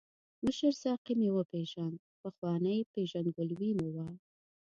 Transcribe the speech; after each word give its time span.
مشر 0.43 0.71
ساقي 0.83 1.13
مې 1.19 1.29
وپیژاند، 1.37 1.95
پخوانۍ 2.21 2.79
پېژندګلوي 2.93 3.71
مو 3.77 3.87
وه. 3.95 4.07